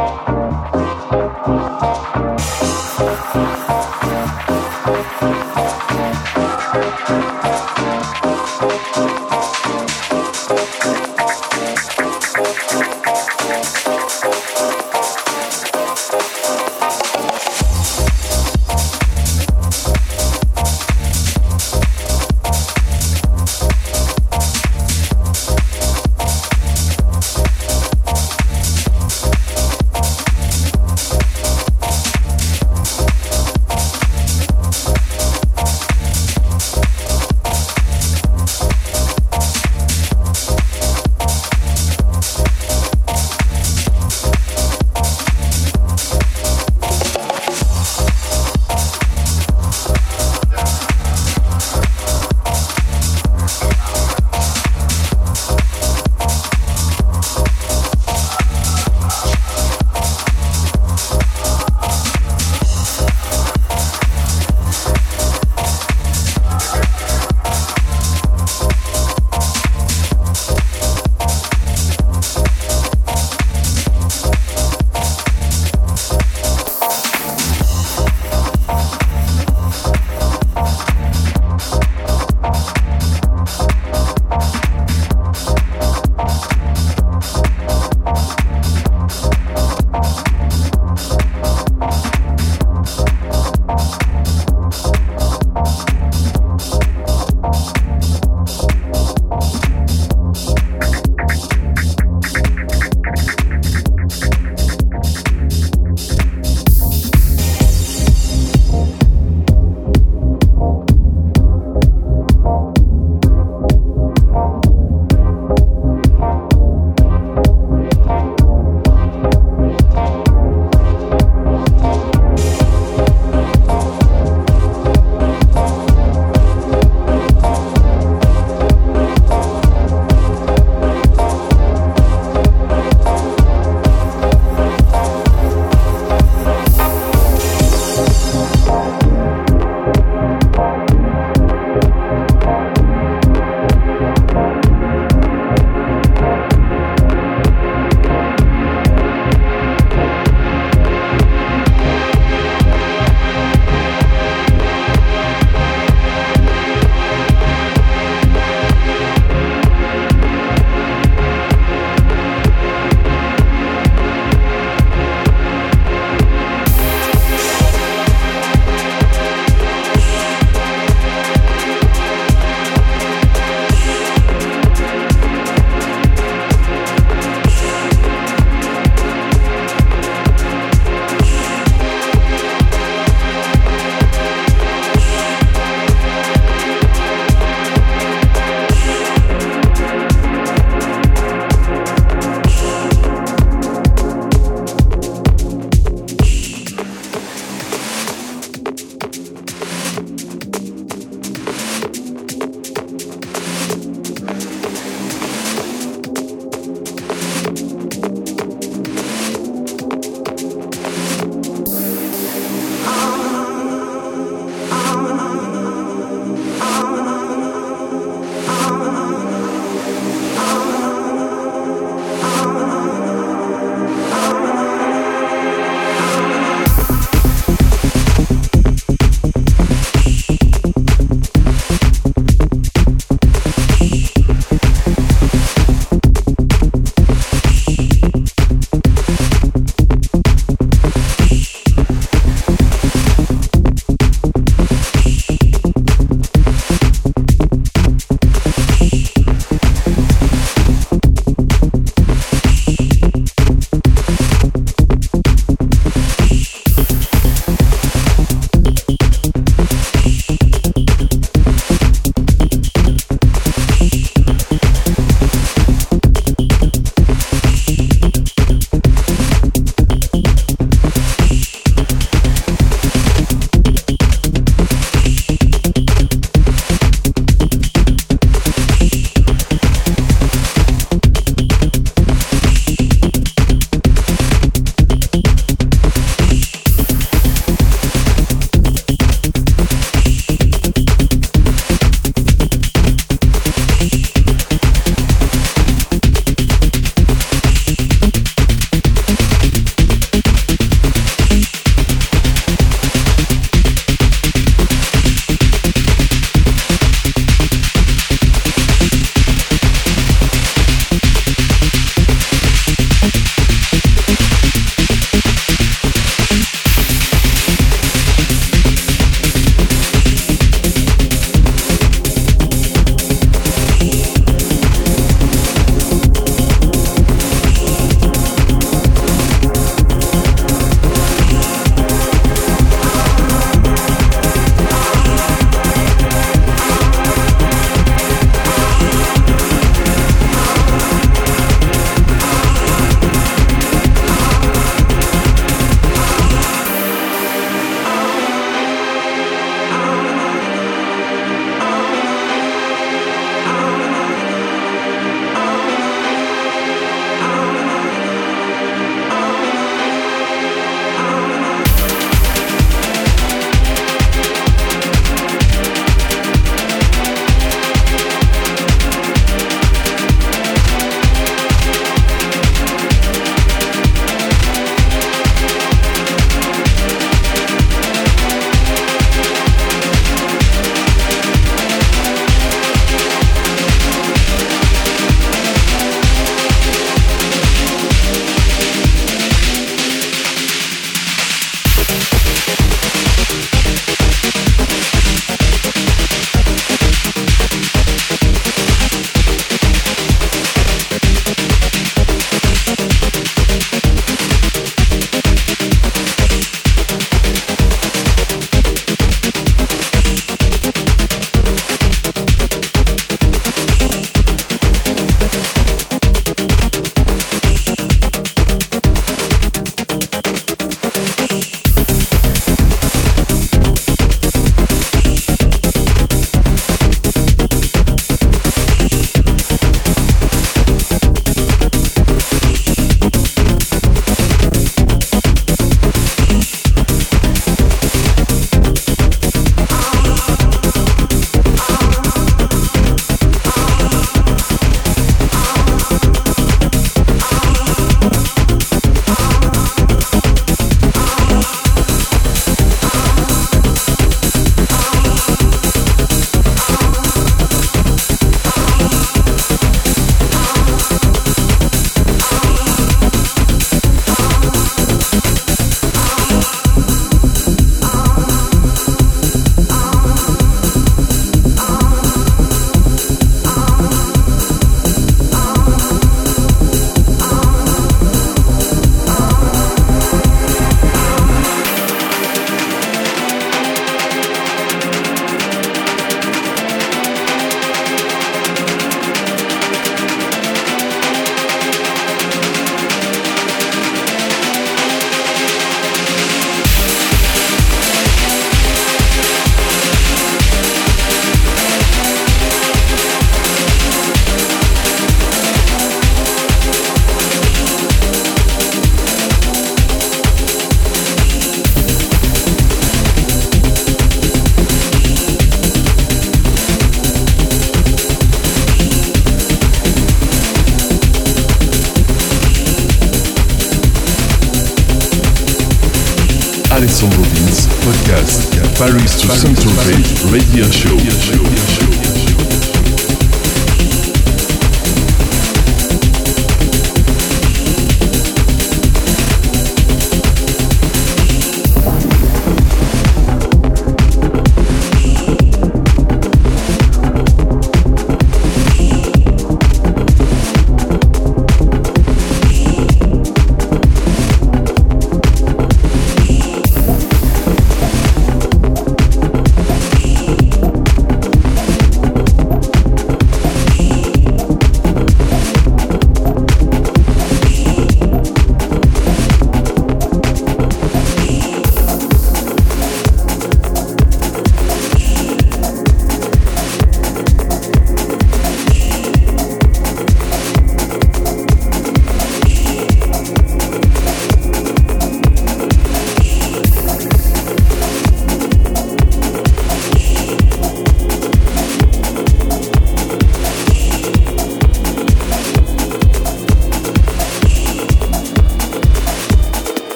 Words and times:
Oh. 0.00 0.27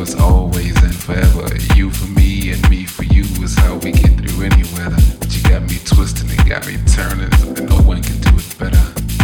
Us 0.00 0.14
always 0.14 0.82
and 0.82 0.94
forever. 0.94 1.46
You 1.74 1.90
for 1.90 2.06
me 2.06 2.52
and 2.52 2.70
me 2.70 2.86
for 2.86 3.04
you 3.04 3.22
is 3.44 3.54
how 3.54 3.74
we 3.76 3.92
get 3.92 4.12
through 4.16 4.44
any 4.46 4.62
weather. 4.72 4.96
But 5.18 5.36
you 5.36 5.42
got 5.42 5.60
me 5.64 5.76
twisting 5.84 6.30
and 6.30 6.48
got 6.48 6.66
me 6.66 6.78
turning, 6.86 7.30
and 7.30 7.68
no 7.68 7.82
one 7.82 8.02
can 8.02 8.18
do 8.22 8.30
it 8.30 8.58
better. 8.58 9.19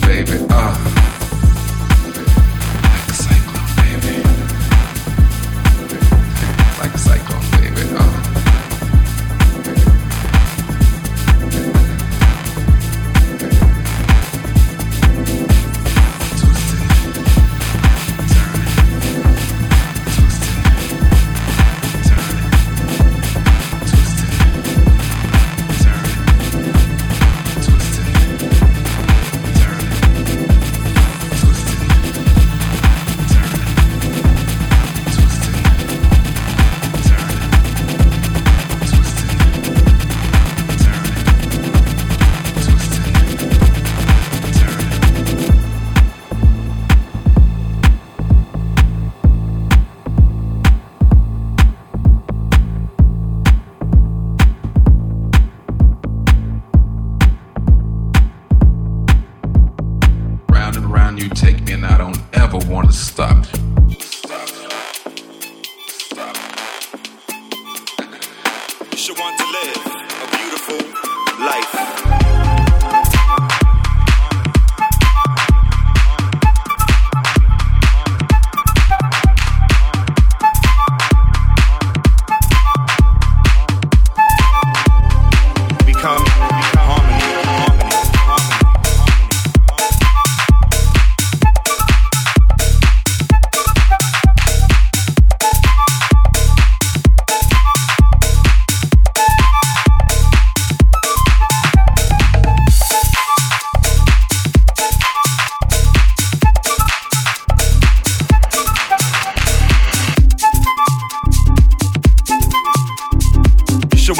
baby. 0.00 0.46
Ah. 0.50 1.00
Uh. 1.00 1.03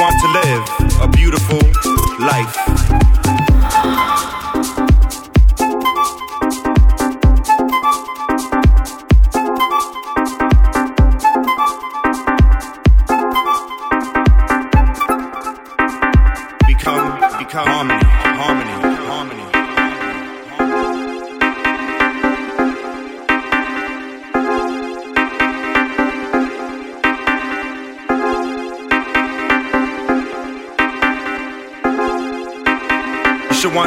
want 0.05 0.21
to 0.21 0.27
live 0.27 1.01
a 1.01 1.07
beautiful 1.07 1.59
life. 2.19 3.44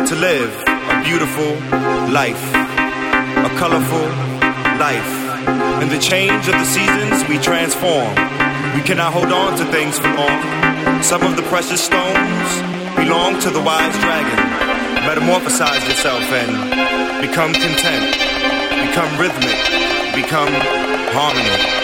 to 0.09 0.17
live 0.17 0.55
a 0.67 1.03
beautiful 1.05 1.53
life, 2.09 2.43
a 2.55 3.51
colorful 3.59 4.09
life. 4.81 5.83
In 5.83 5.91
the 5.91 5.99
change 6.01 6.49
of 6.49 6.55
the 6.55 6.65
seasons, 6.65 7.29
we 7.29 7.37
transform. 7.37 8.09
We 8.75 8.81
cannot 8.81 9.13
hold 9.13 9.31
on 9.31 9.59
to 9.59 9.67
things 9.67 9.99
for 9.99 10.09
long. 10.09 11.03
Some 11.03 11.21
of 11.25 11.37
the 11.37 11.43
precious 11.43 11.85
stones 11.85 12.49
belong 12.97 13.39
to 13.41 13.51
the 13.51 13.61
wise 13.61 13.93
dragon. 13.99 14.39
Metamorphosize 15.05 15.87
yourself 15.87 16.23
and 16.33 17.21
become 17.21 17.53
content, 17.53 18.13
become 18.89 19.13
rhythmic, 19.21 19.61
become 20.15 20.49
harmony. 21.13 21.78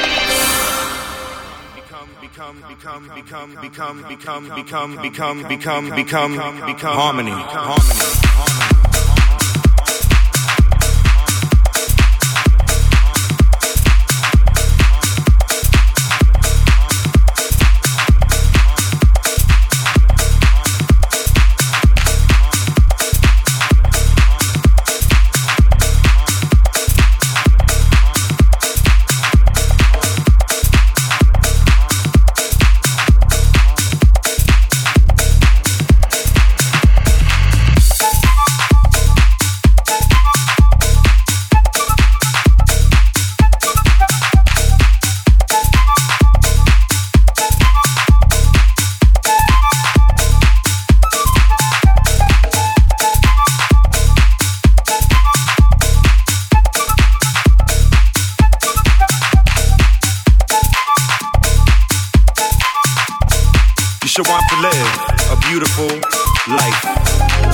become, 3.12 3.56
become, 3.60 4.02
become, 4.08 4.48
become, 4.54 4.96
become, 5.02 5.02
become, 5.02 5.42
become, 5.48 5.90
become, 5.90 6.66
become 6.66 6.96
harmony. 6.96 7.30
Harmony. 7.32 8.23
you 64.18 64.22
want 64.28 64.44
to 64.48 64.60
live 64.60 65.32
a 65.32 65.36
beautiful 65.48 65.88
life. 66.54 67.53